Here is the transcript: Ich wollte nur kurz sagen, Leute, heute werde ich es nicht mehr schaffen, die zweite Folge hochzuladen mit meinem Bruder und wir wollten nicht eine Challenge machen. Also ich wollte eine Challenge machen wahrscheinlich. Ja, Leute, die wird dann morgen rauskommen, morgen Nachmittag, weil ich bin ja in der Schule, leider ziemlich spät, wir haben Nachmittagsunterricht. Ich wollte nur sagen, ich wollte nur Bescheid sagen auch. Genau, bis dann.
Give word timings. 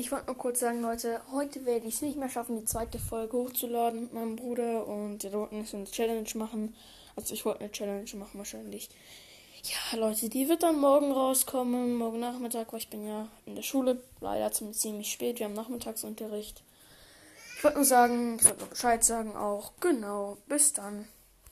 Ich 0.00 0.12
wollte 0.12 0.26
nur 0.26 0.36
kurz 0.36 0.60
sagen, 0.60 0.80
Leute, 0.80 1.20
heute 1.32 1.66
werde 1.66 1.88
ich 1.88 1.96
es 1.96 2.02
nicht 2.02 2.16
mehr 2.16 2.28
schaffen, 2.28 2.56
die 2.56 2.64
zweite 2.64 3.00
Folge 3.00 3.36
hochzuladen 3.36 4.02
mit 4.02 4.12
meinem 4.12 4.36
Bruder 4.36 4.86
und 4.86 5.24
wir 5.24 5.32
wollten 5.32 5.58
nicht 5.58 5.74
eine 5.74 5.86
Challenge 5.86 6.28
machen. 6.34 6.76
Also 7.16 7.34
ich 7.34 7.44
wollte 7.44 7.62
eine 7.62 7.72
Challenge 7.72 8.08
machen 8.14 8.38
wahrscheinlich. 8.38 8.90
Ja, 9.64 9.98
Leute, 9.98 10.28
die 10.28 10.48
wird 10.48 10.62
dann 10.62 10.78
morgen 10.78 11.10
rauskommen, 11.10 11.96
morgen 11.96 12.20
Nachmittag, 12.20 12.72
weil 12.72 12.78
ich 12.78 12.90
bin 12.90 13.08
ja 13.08 13.26
in 13.44 13.56
der 13.56 13.62
Schule, 13.62 14.00
leider 14.20 14.52
ziemlich 14.52 15.10
spät, 15.10 15.40
wir 15.40 15.46
haben 15.46 15.54
Nachmittagsunterricht. 15.54 16.62
Ich 17.56 17.64
wollte 17.64 17.78
nur 17.78 17.84
sagen, 17.84 18.36
ich 18.38 18.44
wollte 18.44 18.60
nur 18.60 18.68
Bescheid 18.68 19.02
sagen 19.02 19.34
auch. 19.34 19.72
Genau, 19.80 20.36
bis 20.46 20.74
dann. 20.74 21.08